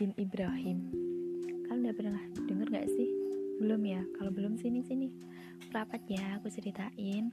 bin 0.00 0.16
Ibrahim 0.16 0.88
Kalian 1.68 1.84
udah 1.84 1.92
pernah 1.92 2.24
denger 2.48 2.72
gak 2.72 2.88
sih? 2.88 3.12
Belum 3.60 3.84
ya? 3.84 4.00
Kalau 4.16 4.32
belum 4.32 4.56
sini-sini 4.56 5.12
Rapat 5.76 6.08
ya 6.08 6.40
aku 6.40 6.48
ceritain 6.48 7.28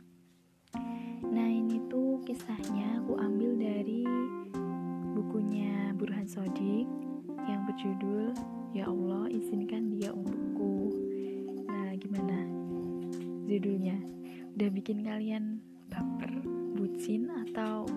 Nah 1.32 1.48
ini 1.48 1.80
tuh 1.88 2.20
kisahnya 2.28 3.00
aku 3.00 3.16
ambil 3.24 3.56
dari 3.56 4.04
bukunya 5.16 5.96
Burhan 5.96 6.28
Sodik 6.28 6.84
yang 7.48 7.64
berjudul 7.72 8.36
Ya 8.76 8.92
Allah 8.92 9.32
izinkan 9.32 9.96
dia 9.96 10.12
untukku 10.12 10.92
Nah 11.72 11.96
gimana 11.96 12.52
judulnya? 13.48 13.96
Udah 14.60 14.70
bikin 14.76 15.08
kalian 15.08 15.64
baper, 15.88 16.44
bucin 16.76 17.32
atau 17.48 17.88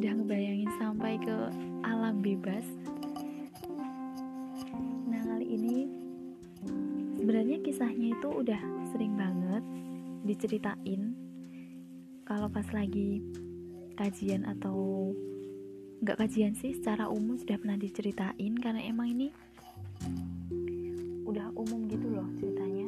udah 0.00 0.12
ngebayangin 0.16 0.72
sampai 0.80 1.20
ke 1.20 1.36
alam 1.84 2.24
bebas? 2.24 2.64
Kisahnya 7.74 8.14
itu 8.14 8.30
udah 8.30 8.62
sering 8.94 9.18
banget 9.18 9.58
diceritain. 10.22 11.10
Kalau 12.22 12.46
pas 12.46 12.62
lagi 12.70 13.18
kajian 13.98 14.46
atau 14.46 15.10
nggak 15.98 16.22
kajian 16.22 16.54
sih 16.54 16.78
secara 16.78 17.10
umum 17.10 17.34
sudah 17.34 17.58
pernah 17.58 17.74
diceritain 17.74 18.54
karena 18.62 18.78
emang 18.78 19.10
ini 19.10 19.34
udah 21.26 21.50
umum 21.58 21.90
gitu 21.90 22.14
loh 22.14 22.30
ceritanya. 22.38 22.86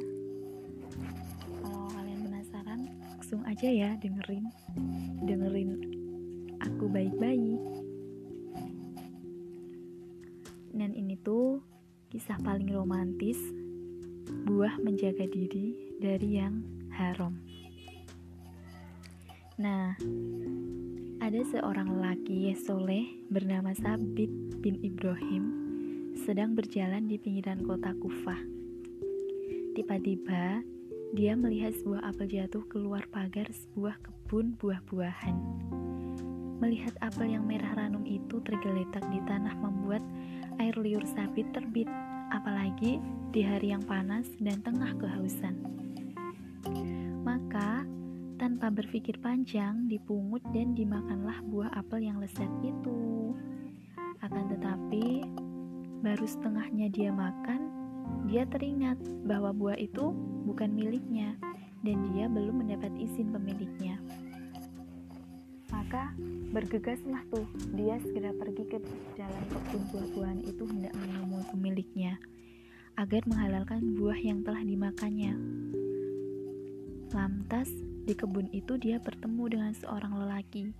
Kalau 1.67 1.91
kalian 1.91 2.21
penasaran 2.31 2.81
langsung 2.87 3.43
aja 3.43 3.67
ya 3.67 3.91
dengerin. 3.99 4.47
Dengerin 5.27 5.71
aku 6.63 6.87
baik-baik. 6.87 7.59
Dan 10.71 10.95
ini 10.95 11.19
tuh 11.27 11.59
kisah 12.07 12.39
paling 12.39 12.71
romantis 12.71 13.66
buah 14.47 14.79
menjaga 14.79 15.27
diri 15.27 15.99
dari 15.99 16.39
yang 16.39 16.63
haram 16.95 17.35
nah 19.59 19.99
ada 21.19 21.41
seorang 21.51 21.91
lelaki 21.99 22.55
soleh 22.55 23.19
bernama 23.27 23.75
Sabit 23.75 24.31
bin 24.63 24.79
Ibrahim 24.87 25.67
sedang 26.23 26.57
berjalan 26.57 27.07
di 27.07 27.21
pinggiran 27.21 27.61
kota 27.63 27.93
Kufah. 28.01 28.41
Tiba-tiba, 29.77 30.65
dia 31.13 31.33
melihat 31.37 31.77
sebuah 31.77 32.03
apel 32.09 32.27
jatuh 32.33 32.65
keluar 32.67 33.05
pagar 33.13 33.47
sebuah 33.53 34.01
kebun 34.01 34.57
buah-buahan. 34.57 35.37
Melihat 36.59 36.97
apel 37.05 37.37
yang 37.37 37.45
merah 37.45 37.77
ranum 37.77 38.03
itu 38.09 38.41
tergeletak 38.41 39.05
di 39.13 39.21
tanah 39.29 39.55
membuat 39.61 40.01
air 40.57 40.73
liur 40.81 41.05
Sabit 41.05 41.53
terbit, 41.53 41.87
apalagi 42.31 42.99
di 43.31 43.41
hari 43.45 43.75
yang 43.75 43.85
panas 43.85 44.27
dan 44.41 44.63
tengah 44.65 44.97
kehausan. 44.97 45.55
Maka, 47.23 47.85
tanpa 48.39 48.71
berpikir 48.71 49.19
panjang, 49.21 49.91
dipungut 49.91 50.43
dan 50.55 50.73
dimakanlah 50.73 51.41
buah 51.47 51.71
apel 51.77 52.07
yang 52.07 52.19
lezat 52.23 52.49
itu. 52.65 53.35
Akan 54.23 54.49
tetapi, 54.51 55.27
baru 56.01 56.27
setengahnya 56.27 56.89
dia 56.93 57.11
makan, 57.13 57.69
dia 58.31 58.47
teringat 58.47 58.99
bahwa 59.27 59.51
buah 59.51 59.79
itu 59.79 60.15
bukan 60.47 60.71
miliknya 60.71 61.35
dan 61.83 62.03
dia 62.13 62.31
belum 62.31 62.63
mendapat 62.63 62.95
izin 62.99 63.35
pemiliknya. 63.35 63.99
Maka 65.71 66.15
bergegaslah 66.57 67.21
tuh, 67.29 67.45
dia 67.77 68.01
segera 68.01 68.33
pergi 68.33 68.65
ke 68.65 68.81
dalam 69.13 69.45
kebun 69.53 69.83
buah-buahan 69.93 70.41
itu 70.49 70.65
hendak 70.65 70.97
menemui 70.97 71.45
pemiliknya 71.53 72.17
agar 72.97 73.21
menghalalkan 73.29 73.93
buah 73.93 74.17
yang 74.17 74.41
telah 74.41 74.65
dimakannya. 74.65 75.37
Lantas, 77.13 77.69
di 78.09 78.17
kebun 78.17 78.49
itu 78.57 78.81
dia 78.81 78.97
bertemu 78.97 79.45
dengan 79.53 79.73
seorang 79.77 80.17
lelaki. 80.17 80.73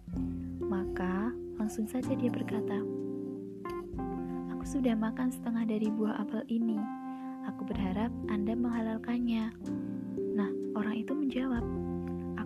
Maka 0.65 1.37
langsung 1.61 1.85
saja 1.85 2.09
dia 2.17 2.33
berkata, 2.33 2.81
Aku 4.57 4.65
sudah 4.65 4.97
makan 4.97 5.29
setengah 5.29 5.69
dari 5.69 5.93
buah 5.93 6.25
apel 6.25 6.41
ini. 6.49 6.81
Aku 7.53 7.69
berharap 7.69 8.09
Anda 8.33 8.57
menghalalkannya. 8.57 9.53
Nah, 10.33 10.51
orang 10.73 11.05
itu 11.05 11.13
menjawab, 11.13 11.65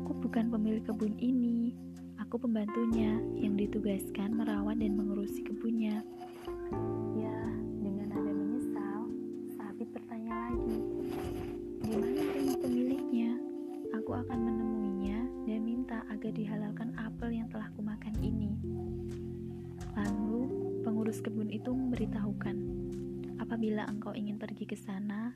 Aku 0.02 0.18
bukan 0.18 0.50
pemilik 0.50 0.82
kebun 0.82 1.14
ini. 1.22 1.49
Aku 2.30 2.46
pembantunya 2.46 3.18
yang 3.42 3.58
ditugaskan 3.58 4.38
merawat 4.38 4.78
dan 4.78 4.94
mengurusi 4.94 5.42
kebunnya. 5.42 5.98
Ya, 7.18 7.38
dengan 7.82 8.06
nada 8.06 8.30
menyesal, 8.30 9.10
Sabit 9.58 9.90
bertanya 9.90 10.46
lagi, 10.46 10.78
Di 11.82 11.90
mana 11.90 12.54
pemiliknya? 12.54 13.34
Aku 13.98 14.14
akan 14.14 14.46
menemuinya 14.46 15.26
dan 15.42 15.58
minta 15.66 16.06
agar 16.06 16.30
dihalalkan 16.30 16.94
apel 17.02 17.34
yang 17.34 17.50
telah 17.50 17.66
kumakan 17.74 18.14
ini. 18.22 18.54
Lalu, 19.98 20.46
pengurus 20.86 21.18
kebun 21.18 21.50
itu 21.50 21.74
memberitahukan, 21.74 22.56
apabila 23.42 23.90
engkau 23.90 24.14
ingin 24.14 24.38
pergi 24.38 24.70
ke 24.70 24.78
sana, 24.78 25.34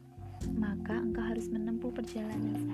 maka 0.55 1.03
engkau 1.03 1.27
harus 1.27 1.51
menempuh 1.51 1.91
perjalanan 1.91 2.74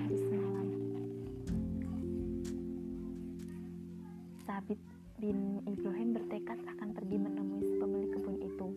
bin 5.21 5.61
Ibrahim 5.69 6.17
bertekad 6.17 6.57
akan 6.65 6.97
pergi 6.97 7.21
menemui 7.21 7.77
pemilik 7.77 8.09
kebun 8.09 8.41
itu. 8.41 8.73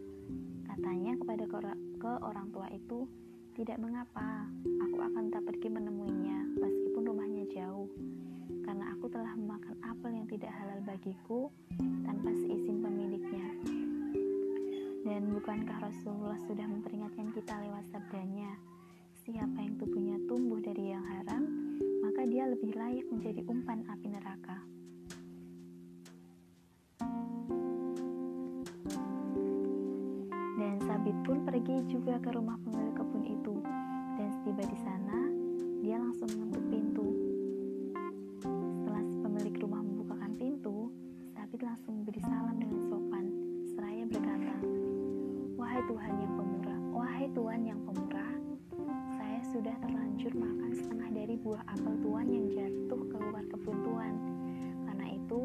Katanya 0.68 1.16
kepada 1.16 1.48
ke 1.96 2.12
orang 2.20 2.52
tua 2.52 2.68
itu, 2.68 3.08
tidak 3.56 3.80
mengapa, 3.80 4.44
aku 4.60 4.98
akan 5.00 5.32
tak 5.32 5.40
pergi 5.48 5.72
menemuinya 5.72 6.44
meskipun 6.60 7.00
rumahnya 7.00 7.48
jauh. 7.48 7.88
Karena 8.60 8.92
aku 8.92 9.08
telah 9.08 9.32
memakan 9.32 9.72
apel 9.88 10.20
yang 10.20 10.28
tidak 10.28 10.52
halal 10.52 10.84
bagiku 10.84 11.48
tanpa 12.04 12.28
seizin 12.36 12.84
pemiliknya. 12.84 13.48
Dan 15.00 15.32
bukankah 15.32 15.80
Rasulullah 15.80 16.36
sudah 16.44 16.68
memperingatkan 16.68 17.32
kita 17.32 17.56
lewat 17.56 17.88
sabdanya, 17.88 18.52
siapa 19.24 19.64
yang 19.64 19.80
tubuhnya 19.80 20.20
tumbuh 20.28 20.60
dari 20.60 20.92
yang 20.92 21.08
haram, 21.08 21.48
maka 22.04 22.28
dia 22.28 22.44
lebih 22.52 22.76
layak 22.76 23.08
menjadi 23.08 23.40
umpan 23.48 23.80
api 23.88 24.12
neraka. 24.12 24.60
Pergi 31.74 31.98
juga 31.98 32.14
ke 32.22 32.30
rumah 32.30 32.54
pemilik 32.62 32.94
kebun 32.94 33.24
itu. 33.26 33.58
Dan 34.14 34.30
setiba 34.30 34.62
di 34.62 34.78
sana, 34.78 35.18
dia 35.82 35.98
langsung 35.98 36.30
mengetuk 36.30 36.62
pintu. 36.70 37.06
Setelah 38.46 39.02
pemilik 39.26 39.54
rumah 39.58 39.82
membukakan 39.82 40.38
pintu, 40.38 40.94
Sabit 41.34 41.66
langsung 41.66 41.98
memberi 41.98 42.22
salam 42.22 42.62
dengan 42.62 42.78
sopan, 42.86 43.26
seraya 43.74 44.06
berkata, 44.06 44.54
Wahai 45.58 45.82
Tuhan 45.90 46.14
yang 46.14 46.32
pemurah, 46.38 46.80
wahai 46.94 47.26
Tuhan 47.34 47.60
yang 47.66 47.80
pemurah, 47.82 48.34
saya 49.18 49.40
sudah 49.50 49.74
terlanjur 49.82 50.30
makan 50.30 50.70
setengah 50.78 51.10
dari 51.10 51.34
buah 51.42 51.62
apel 51.74 51.94
Tuhan 52.06 52.26
yang 52.30 52.46
jatuh 52.54 53.02
keluar 53.10 53.42
kebun 53.50 53.78
Tuhan. 53.82 54.14
Karena 54.86 55.06
itu, 55.10 55.42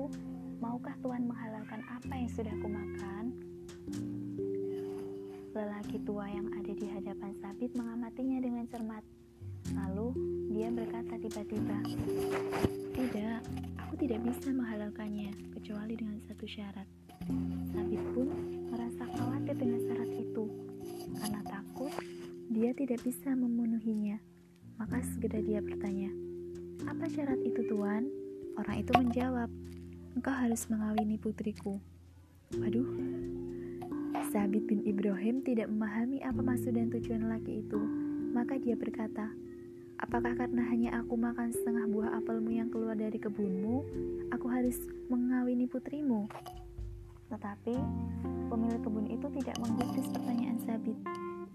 maukah 0.61 0.93
Tuhan 1.01 1.25
menghalalkan 1.25 1.81
apa 1.89 2.13
yang 2.13 2.29
sudah 2.29 2.53
kumakan? 2.61 3.33
Lelaki 5.49 5.97
tua 6.05 6.29
yang 6.29 6.45
ada 6.53 6.69
di 6.77 6.85
hadapan 6.85 7.33
Sabit 7.41 7.73
mengamatinya 7.73 8.37
dengan 8.37 8.69
cermat. 8.69 9.01
Lalu 9.73 10.13
dia 10.53 10.69
berkata 10.69 11.17
tiba-tiba, 11.17 11.77
"Tidak, 12.93 13.41
aku 13.81 13.93
tidak 13.97 14.21
bisa 14.29 14.53
menghalalkannya 14.53 15.33
kecuali 15.57 15.97
dengan 15.97 16.21
satu 16.29 16.45
syarat." 16.45 16.85
Sabit 17.73 18.03
pun 18.13 18.29
merasa 18.69 19.09
khawatir 19.09 19.57
dengan 19.57 19.81
syarat 19.89 20.11
itu. 20.21 20.45
Karena 21.17 21.41
takut 21.41 21.93
dia 22.53 22.69
tidak 22.77 23.01
bisa 23.01 23.33
memenuhinya. 23.33 24.21
Maka 24.77 25.01
segera 25.01 25.41
dia 25.41 25.65
bertanya, 25.65 26.13
"Apa 26.85 27.09
syarat 27.09 27.41
itu, 27.41 27.65
Tuan?" 27.65 28.05
Orang 28.53 28.85
itu 28.85 28.93
menjawab, 28.93 29.49
"Engkau 30.13 30.33
harus 30.33 30.69
mengawini 30.69 31.17
putriku." 31.17 31.81
Waduh, 32.53 32.85
Sabit 34.29 34.69
bin 34.69 34.85
Ibrahim 34.85 35.41
tidak 35.41 35.73
memahami 35.73 36.21
apa 36.21 36.37
maksud 36.37 36.77
dan 36.77 36.93
tujuan 36.93 37.33
laki 37.33 37.65
itu. 37.65 37.81
Maka 38.29 38.61
dia 38.61 38.77
berkata, 38.77 39.33
Apakah 39.99 40.37
karena 40.37 40.63
hanya 40.69 41.01
aku 41.01 41.17
makan 41.19 41.51
setengah 41.51 41.83
buah 41.91 42.21
apelmu 42.21 42.55
yang 42.55 42.71
keluar 42.71 42.95
dari 42.95 43.19
kebunmu, 43.19 43.83
aku 44.31 44.47
harus 44.47 44.79
mengawini 45.11 45.67
putrimu? 45.67 46.23
Tetapi 47.27 47.75
pemilik 48.47 48.79
kebun 48.79 49.11
itu 49.11 49.27
tidak 49.41 49.59
menggubris 49.59 50.07
pertanyaan 50.13 50.61
Sabit. 50.63 50.95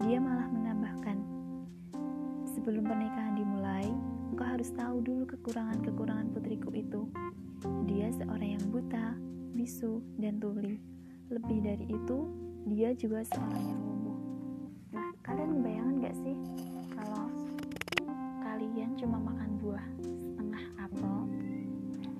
Dia 0.05 0.21
malah 0.21 0.45
menambahkan, 0.51 1.17
sebelum 2.53 2.85
pernikahan 2.85 3.33
dimulai, 3.33 3.87
engkau 4.29 4.45
harus 4.45 4.69
tahu 4.77 5.01
dulu 5.01 5.23
kekurangan-kekurangan 5.25 6.27
putriku 6.29 6.69
itu. 6.75 7.07
Dia 7.89 8.13
seorang 8.13 8.61
yang 8.61 8.65
buta, 8.69 9.17
bisu, 9.57 10.05
dan 10.21 10.37
tuli. 10.37 10.77
Lebih 11.33 11.65
dari 11.65 11.85
itu, 11.89 12.44
dia 12.65 12.89
juga 12.97 13.21
seorang 13.29 13.61
yang 13.61 13.81
lumpuh. 13.81 14.19
Nah, 14.89 15.09
kalian 15.21 15.49
membayangkan 15.61 15.95
gak 16.01 16.15
sih 16.17 16.35
kalau 16.97 17.29
kalian 18.41 18.89
cuma 18.97 19.17
makan 19.21 19.49
buah 19.61 19.85
setengah 20.17 20.63
apel, 20.81 21.17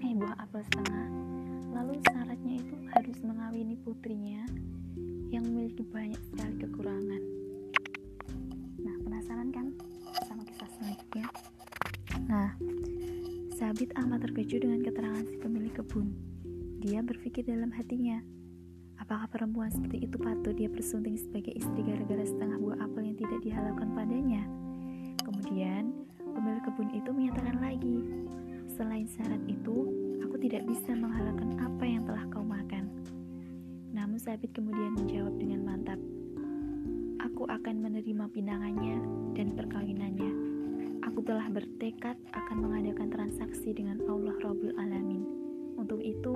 eh 0.05 0.13
buah 0.13 0.37
apel 0.37 0.61
setengah, 0.69 1.07
lalu 1.73 1.93
syaratnya 2.05 2.55
itu 2.61 2.75
harus 2.93 3.17
mengawini 3.25 3.75
putrinya 3.81 4.45
yang 5.33 5.43
memiliki 5.49 5.81
banyak 5.81 6.21
sekali 6.29 6.55
kekurangan. 6.61 7.21
Nah, 8.85 8.95
penasaran 9.01 9.49
kan 9.49 9.73
sama 10.29 10.45
kisah 10.45 10.69
selanjutnya? 10.77 11.25
Nah, 12.29 12.53
Sabit 13.55 13.95
amat 13.95 14.27
terkejut 14.29 14.67
dengan 14.67 14.83
keterangan 14.83 15.25
si 15.25 15.39
pemilik 15.39 15.71
kebun. 15.71 16.11
Dia 16.83 16.99
berpikir 16.99 17.47
dalam 17.47 17.71
hatinya, 17.71 18.19
apakah 19.05 19.29
perempuan 19.29 19.69
seperti 19.69 20.09
itu 20.09 20.17
patut 20.17 20.57
dia 20.57 20.65
persunting 20.65 21.13
sebagai 21.13 21.53
istri 21.53 21.85
gara-gara 21.85 22.25
setengah 22.25 22.57
buah 22.57 22.89
apel 22.89 23.13
yang 23.13 23.17
tidak 23.21 23.39
dihalalkan 23.45 23.93
padanya? 23.93 24.41
Kemudian, 25.21 25.93
pemilik 26.17 26.63
kebun 26.65 26.89
itu 26.89 27.09
menyatakan 27.13 27.61
lagi, 27.61 28.01
selain 28.73 29.05
syarat 29.05 29.37
itu, 29.45 29.93
aku 30.25 30.41
tidak 30.41 30.65
bisa 30.65 30.97
menghalalkan 30.97 31.53
apa 31.61 31.85
yang 31.85 32.01
telah 32.09 32.25
kau 32.33 32.41
makan. 32.41 32.89
Namun 33.93 34.17
Sabit 34.17 34.49
kemudian 34.57 34.97
menjawab 34.97 35.37
dengan 35.37 35.61
mantap, 35.61 36.01
aku 37.21 37.45
akan 37.45 37.85
menerima 37.85 38.25
pinangannya 38.33 38.97
dan 39.37 39.53
perkawinannya. 39.53 40.31
Aku 41.05 41.21
telah 41.21 41.45
bertekad 41.53 42.17
akan 42.33 42.57
mengadakan 42.57 43.13
transaksi 43.13 43.69
dengan 43.69 44.01
Allah 44.09 44.33
Rabbul 44.41 44.73
Alamin. 44.81 45.21
Untuk 45.77 46.01
itu, 46.01 46.33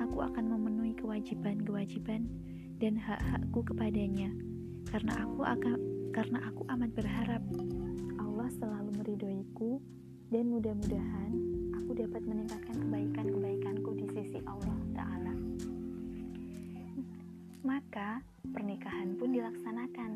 aku 0.00 0.24
akan 0.24 0.44
memenuhi 0.52 0.92
kewajiban-kewajiban 0.98 2.28
dan 2.76 2.94
hak-hakku 3.00 3.64
kepadanya 3.64 4.32
karena 4.92 5.12
aku 5.24 5.40
akan 5.42 5.76
karena 6.12 6.38
aku 6.48 6.62
amat 6.72 6.90
berharap 6.96 7.42
Allah 8.16 8.48
selalu 8.56 8.90
meridhoiku 9.00 9.80
dan 10.32 10.50
mudah-mudahan 10.50 11.32
aku 11.86 12.02
dapat 12.02 12.22
meningkatkan 12.26 12.82
kebaikan-kebaikanku 12.82 13.90
di 13.94 14.06
sisi 14.10 14.38
Allah 14.42 14.74
Ta'ala. 14.90 15.34
Maka 17.62 18.18
pernikahan 18.50 19.14
pun 19.14 19.30
dilaksanakan. 19.30 20.10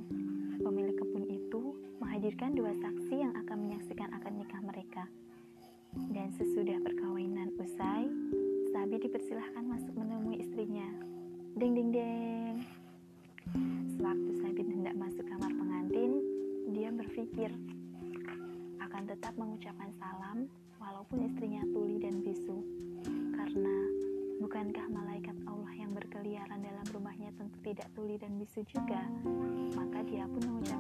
Pemilik 0.61 0.99
kebun 0.99 1.25
itu 1.31 1.79
menghadirkan 2.03 2.59
dua 2.59 2.75
saksi 2.75 3.23
yang 3.23 3.33
akan 3.39 3.71
menyaksikan 3.71 4.11
akad 4.11 4.35
nikah 4.35 4.59
mereka. 4.67 5.07
Dan 6.11 6.35
sesudah 6.35 6.83
perkawinan 6.83 7.55
usai, 7.55 8.11
Dipersilahkan 9.01 9.65
masuk 9.65 9.97
menemui 9.97 10.45
istrinya. 10.45 10.85
Ding 11.57 11.73
ding 11.73 11.89
ding. 11.89 12.61
Sewaktu 13.97 14.31
Sabi 14.45 14.61
hendak 14.61 14.93
masuk 14.93 15.25
kamar 15.25 15.49
pengantin, 15.49 16.21
dia 16.69 16.93
berpikir 16.93 17.49
akan 18.77 19.03
tetap 19.09 19.33
mengucapkan 19.41 19.89
salam 19.97 20.45
walaupun 20.77 21.25
istrinya 21.33 21.65
tuli 21.73 21.97
dan 21.97 22.21
bisu. 22.21 22.61
Karena 23.33 23.77
bukankah 24.45 24.87
malaikat 24.93 25.37
Allah 25.49 25.73
yang 25.81 25.97
berkeliaran 25.97 26.61
dalam 26.61 26.87
rumahnya 26.93 27.33
tentu 27.41 27.57
tidak 27.65 27.89
tuli 27.97 28.21
dan 28.21 28.37
bisu 28.37 28.61
juga? 28.69 29.01
Maka 29.81 30.05
dia 30.05 30.29
pun 30.29 30.45
mengucapkan 30.45 30.80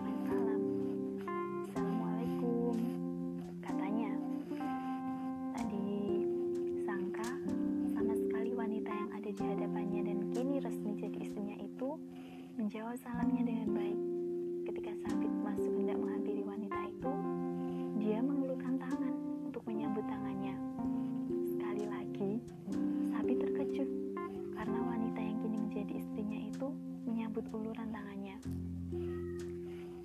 menyambut 27.40 27.56
uluran 27.56 27.88
tangannya. 27.88 28.36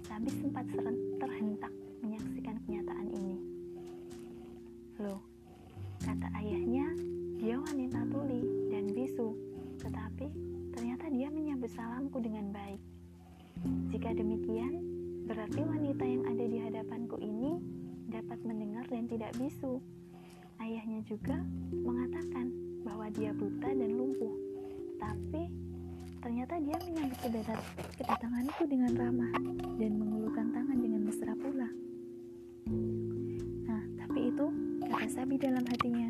Sabit 0.07 0.35
sempat 0.39 0.63
terhentak 1.19 1.73
menyaksikan 1.99 2.55
kenyataan 2.63 3.07
ini. 3.11 3.37
Loh, 5.03 5.19
kata 5.99 6.31
ayahnya, 6.39 6.95
dia 7.35 7.59
wanita 7.59 8.07
tuli 8.07 8.71
dan 8.71 8.87
bisu, 8.95 9.35
tetapi 9.83 10.31
Ternyata 10.75 11.07
dia 11.07 11.31
menyambut 11.31 11.71
salamku 11.71 12.19
dengan 12.19 12.51
baik. 12.51 12.83
Jika 13.95 14.11
demikian, 14.11 14.75
berarti 15.23 15.63
wanita 15.63 16.03
yang 16.03 16.27
ada 16.27 16.45
di 16.51 16.57
hadapanku 16.59 17.15
ini 17.23 17.63
dapat 18.11 18.43
mendengar 18.43 18.83
dan 18.91 19.07
tidak 19.07 19.31
bisu. 19.39 19.79
Ayahnya 20.59 20.99
juga 21.07 21.39
mengatakan 21.71 22.51
bahwa 22.83 23.07
dia 23.15 23.31
buta 23.31 23.71
dan 23.71 23.91
lumpuh. 23.95 24.35
Tapi 24.99 25.47
ternyata 26.25 26.57
dia 26.57 26.73
menyambut 26.81 27.21
kedatanganku 28.01 28.65
dengan 28.65 28.97
ramah 28.97 29.29
dan 29.77 29.91
mengulurkan 29.93 30.49
tangan 30.57 30.77
dengan 30.81 31.05
mesra 31.05 31.37
pula. 31.37 31.69
Nah, 33.69 33.83
tapi 34.01 34.33
itu 34.33 34.45
kata 34.89 35.05
Sabit 35.05 35.45
dalam 35.45 35.61
hatinya. 35.69 36.09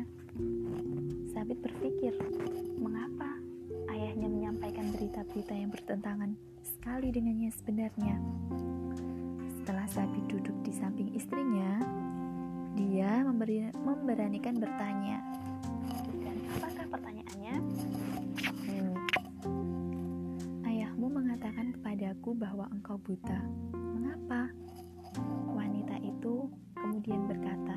Sabit 1.36 1.60
berpikir, 1.60 2.16
mengapa 2.80 3.36
ayahnya 3.92 4.32
menyampaikan 4.32 4.88
berita-berita 4.96 5.52
yang 5.52 5.68
bertentangan 5.68 6.32
sekali 6.64 7.12
dengannya 7.12 7.52
sebenarnya. 7.52 8.16
Setelah 9.60 9.84
Sabit 9.84 10.24
duduk 10.32 10.56
di 10.64 10.72
samping 10.72 11.12
istrinya, 11.12 11.76
dia 12.72 13.20
memberi, 13.20 13.68
memberanikan 13.84 14.56
bertanya. 14.56 15.35
Bahwa 22.36 22.68
engkau 22.68 23.00
buta. 23.00 23.40
Mengapa? 23.72 24.52
Wanita 25.56 25.96
itu 26.04 26.52
kemudian 26.76 27.24
berkata, 27.24 27.76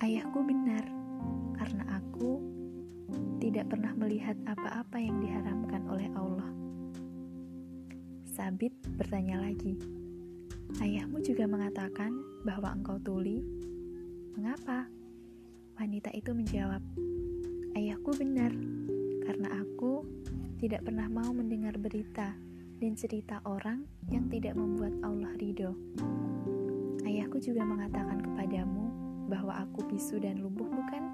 Ayahku 0.00 0.40
benar, 0.40 0.82
karena 1.60 1.84
aku 2.00 2.40
tidak 3.38 3.68
pernah 3.68 3.92
melihat 3.92 4.34
apa-apa 4.48 4.96
yang 4.96 5.20
diharamkan 5.20 5.84
oleh 5.86 6.08
Allah. 6.16 6.48
Sabit 8.32 8.72
bertanya 8.96 9.44
lagi, 9.44 9.76
Ayahmu 10.80 11.20
juga 11.20 11.44
mengatakan 11.44 12.16
bahwa 12.48 12.72
engkau 12.72 12.96
tuli? 13.04 13.44
Mengapa? 14.32 14.88
Wanita 15.76 16.08
itu 16.16 16.32
menjawab, 16.32 16.80
Ayahku 17.76 18.16
benar, 18.16 18.56
karena 19.28 19.60
aku 19.60 20.08
tidak 20.56 20.88
pernah 20.88 21.04
mau 21.12 21.28
mendengar 21.36 21.76
berita 21.76 22.32
dan 22.82 22.98
cerita 22.98 23.38
orang 23.46 23.86
yang 24.10 24.26
tidak 24.26 24.58
membuat 24.58 24.90
Allah 25.06 25.30
ridho. 25.38 25.70
Ayahku 27.06 27.38
juga 27.38 27.62
mengatakan 27.62 28.18
kepadamu 28.18 28.90
bahwa 29.30 29.54
aku 29.62 29.86
bisu 29.86 30.18
dan 30.18 30.42
lumpuh 30.42 30.66
bukan? 30.66 31.06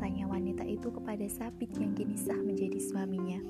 Tanya 0.00 0.24
wanita 0.24 0.64
itu 0.64 0.88
kepada 0.88 1.28
Sabit 1.28 1.68
yang 1.76 1.92
kini 1.92 2.16
sah 2.16 2.40
menjadi 2.40 2.80
suaminya. 2.80 3.44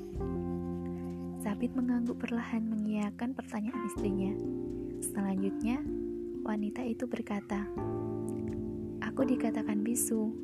Sabit 1.38 1.70
mengangguk 1.78 2.18
perlahan 2.18 2.66
mengiyakan 2.66 3.30
pertanyaan 3.30 3.94
istrinya. 3.94 4.34
Selanjutnya, 4.98 5.78
wanita 6.42 6.82
itu 6.82 7.06
berkata, 7.06 7.62
Aku 9.06 9.22
dikatakan 9.22 9.86
bisu, 9.86 10.34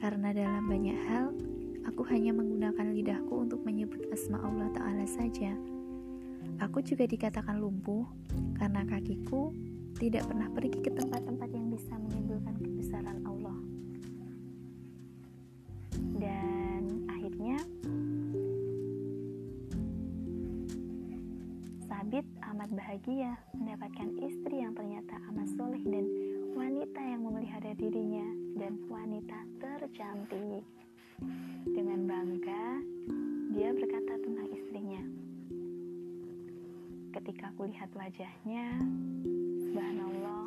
karena 0.00 0.32
dalam 0.32 0.72
banyak 0.72 0.98
hal, 1.04 1.36
aku 1.84 2.00
hanya 2.08 2.32
menggunakan 2.32 2.96
lidahku 2.96 3.44
untuk 3.44 3.60
menyebut 3.60 4.08
asma 4.08 4.40
Allah 4.40 4.72
Ta'ala 4.72 5.04
saja. 5.04 5.75
Aku 6.60 6.80
juga 6.80 7.04
dikatakan 7.04 7.60
lumpuh, 7.60 8.08
karena 8.56 8.84
kakiku 8.88 9.52
tidak 9.96 10.28
pernah 10.28 10.48
pergi 10.52 10.78
ke 10.80 10.90
tempat-tempat 10.92 11.48
yang 11.52 11.72
bisa 11.72 11.96
menimbulkan 11.96 12.56
kebesaran 12.60 13.20
Allah 13.24 13.56
dan 16.16 16.82
akhirnya 17.08 17.56
Sabit 21.86 22.26
amat 22.52 22.70
bahagia 22.76 23.36
mendapatkan 23.56 24.10
istri 24.20 24.60
yang 24.64 24.74
ternyata 24.74 25.16
amat 25.32 25.48
soleh 25.54 25.82
dan 25.86 26.04
wanita 26.56 27.00
yang 27.00 27.20
memelihara 27.24 27.72
dirinya 27.78 28.26
dan 28.58 28.80
wanita 28.88 29.38
tercantik. 29.60 30.64
Dengan 31.66 32.06
bangga, 32.06 32.64
dia 33.54 33.70
berkata 33.72 34.14
tentang. 34.22 34.45
Ketika 37.26 37.50
kulihat 37.58 37.90
wajahnya, 37.98 38.78
subhanallah, 39.58 40.46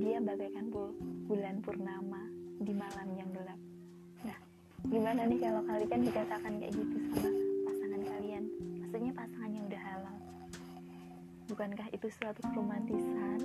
dia 0.00 0.16
bagaikan 0.16 0.72
bulan 1.28 1.60
purnama 1.60 2.24
di 2.56 2.72
malam 2.72 3.08
yang 3.12 3.28
gelap. 3.36 3.60
Nah 4.24 4.38
gimana 4.88 5.28
nih 5.28 5.36
kalau 5.44 5.60
kalian 5.68 6.08
dikatakan 6.08 6.56
kayak 6.56 6.72
gitu 6.72 6.96
sama 7.12 7.28
pasangan 7.68 8.00
kalian? 8.00 8.48
Maksudnya 8.80 9.12
pasangan 9.12 9.50
yang 9.52 9.64
udah 9.68 9.82
halal 9.84 10.16
bukankah 11.52 11.88
itu 11.92 12.08
suatu 12.16 12.40
keromantisan? 12.48 13.40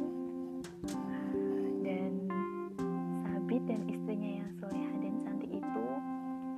Dan 1.83 2.11
Sabit 3.27 3.67
dan 3.67 3.83
istrinya 3.91 4.31
yang 4.39 4.49
soleha 4.63 4.95
dan 5.03 5.13
cantik 5.27 5.51
itu 5.51 5.85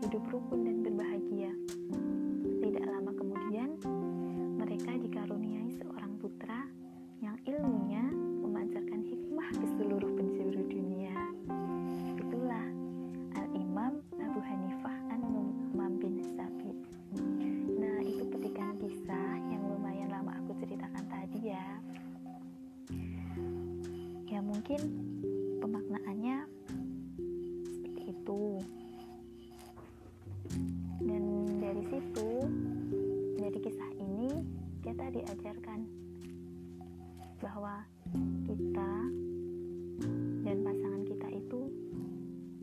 hidup 0.06 0.24
rukun 0.30 0.62
dan 0.62 0.75
mungkin 24.56 24.82
pemaknaannya 25.60 26.48
seperti 27.68 28.02
itu. 28.08 28.44
Dan 31.04 31.24
dari 31.60 31.84
situ 31.92 32.30
dari 33.36 33.60
kisah 33.60 33.92
ini 34.00 34.32
kita 34.80 35.12
diajarkan 35.12 35.84
bahwa 37.44 37.84
kita 38.48 38.94
dan 40.48 40.58
pasangan 40.64 41.04
kita 41.04 41.28
itu 41.36 41.62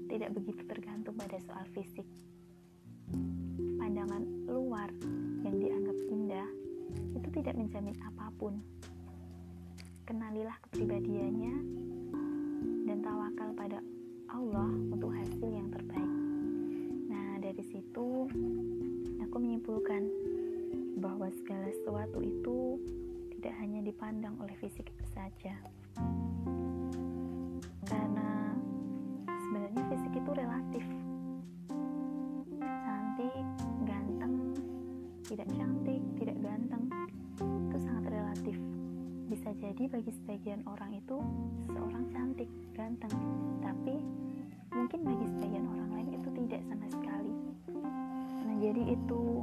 tidak 0.08 0.32
begitu 0.32 0.64
tergantung 0.64 1.12
pada 1.20 1.36
soal 1.44 1.68
fisik. 1.76 2.08
Pandangan 3.76 4.48
luar 4.48 4.88
yang 5.44 5.60
dianggap 5.60 5.96
indah 6.08 6.48
itu 7.20 7.28
tidak 7.36 7.52
menjamin 7.52 8.00
apa 8.00 8.32
pun 8.40 8.64
kenalilah 10.12 10.60
kepribadiannya 10.68 11.56
dan 12.84 13.00
tawakal 13.00 13.48
pada 13.56 13.80
Allah 14.28 14.68
untuk 14.92 15.08
hasil 15.08 15.48
yang 15.48 15.72
terbaik. 15.72 16.12
Nah, 17.08 17.40
dari 17.40 17.64
situ 17.64 18.28
aku 19.24 19.36
menyimpulkan 19.40 20.04
bahwa 21.00 21.32
segala 21.32 21.64
sesuatu 21.72 22.20
itu 22.20 22.76
tidak 23.40 23.56
hanya 23.56 23.80
dipandang 23.80 24.36
oleh 24.36 24.52
fisik 24.60 24.92
saja. 25.16 25.56
Karena 27.88 28.52
sebenarnya 29.24 29.82
fisik 29.96 30.12
itu 30.12 30.30
relatif. 30.36 30.84
Cantik, 32.60 33.44
ganteng, 33.88 34.36
tidak 35.24 35.48
cantik, 35.56 35.71
jadi 39.82 39.98
bagi 39.98 40.14
sebagian 40.14 40.62
orang 40.70 40.94
itu 40.94 41.18
seorang 41.74 42.06
cantik, 42.14 42.46
ganteng, 42.70 43.10
tapi 43.58 43.98
mungkin 44.70 45.02
bagi 45.02 45.26
sebagian 45.26 45.66
orang 45.66 45.90
lain 45.90 46.22
itu 46.22 46.28
tidak 46.38 46.62
sama 46.70 46.86
sekali. 46.86 47.34
Nah, 48.46 48.56
jadi 48.62 48.82
itu 48.94 49.42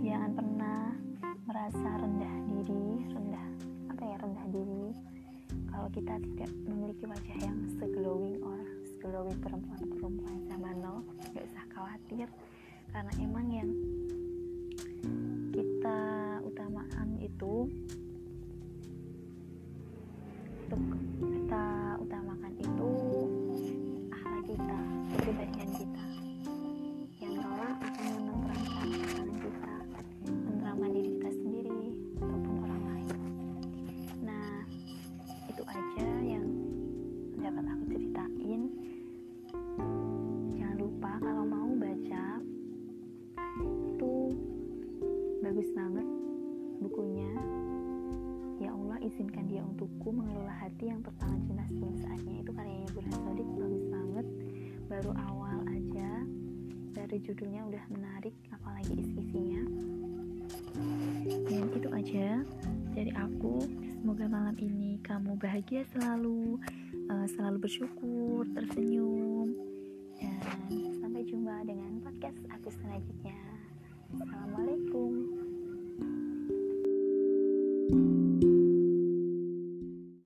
jangan 0.00 0.32
pernah 0.32 0.96
merasa 1.44 1.88
rendah 2.00 2.34
diri, 2.48 2.88
rendah 3.12 3.48
apa 3.92 4.02
ya 4.08 4.16
rendah 4.24 4.46
diri. 4.56 4.88
Kalau 5.68 5.88
kita 5.92 6.14
tidak 6.24 6.50
memiliki 6.64 7.04
wajah 7.04 7.38
yang 7.44 7.60
seglowing 7.76 8.40
orang, 8.40 8.72
seglowing 8.88 9.36
perempuan-perempuan 9.44 10.48
zaman 10.48 10.76
now, 10.80 11.04
nggak 11.36 11.44
usah 11.44 11.64
khawatir. 11.76 12.24
Karena 12.88 13.12
emang 13.20 13.52
yang 13.52 13.68
kita 15.52 16.00
utamakan 16.40 17.20
itu 17.20 17.68
untuk 20.68 20.84
kita 20.84 21.07
dari 56.98 57.22
judulnya 57.22 57.62
udah 57.62 57.84
menarik 57.94 58.34
apalagi 58.50 58.98
isi-isinya. 58.98 59.62
Dan 61.46 61.70
itu 61.70 61.88
aja 61.94 62.42
dari 62.98 63.12
aku. 63.14 63.62
Semoga 63.98 64.26
malam 64.26 64.58
ini 64.58 64.98
kamu 65.06 65.38
bahagia 65.38 65.86
selalu 65.94 66.58
uh, 67.10 67.26
selalu 67.30 67.66
bersyukur 67.70 68.46
tersenyum 68.54 69.54
dan 70.18 70.38
sampai 70.98 71.22
jumpa 71.26 71.62
dengan 71.66 72.02
podcast 72.02 72.38
aku 72.50 72.74
selanjutnya. 72.74 73.38
Assalamualaikum 74.18 75.37